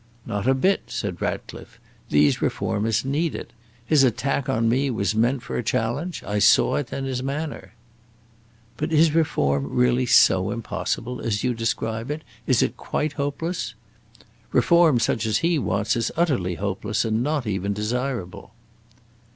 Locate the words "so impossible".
10.07-11.21